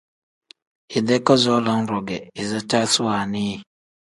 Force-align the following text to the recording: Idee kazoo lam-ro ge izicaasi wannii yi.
Idee 0.97 1.19
kazoo 1.27 1.59
lam-ro 1.65 1.99
ge 2.07 2.17
izicaasi 2.41 2.99
wannii 3.07 3.47
yi. 3.49 3.57